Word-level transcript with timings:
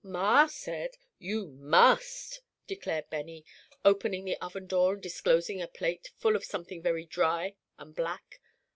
"Ma 0.03 0.47
said 0.47 0.97
you 1.19 1.45
must," 1.49 2.41
declared 2.65 3.07
Benny, 3.11 3.45
opening 3.85 4.25
the 4.25 4.35
oven 4.37 4.65
door 4.65 4.93
and 4.95 5.03
disclosing 5.03 5.61
a 5.61 5.67
plate 5.67 6.09
full 6.17 6.35
of 6.35 6.43
something 6.43 6.81
very 6.81 7.05
dry 7.05 7.53
and 7.77 7.93
black. 7.95 8.41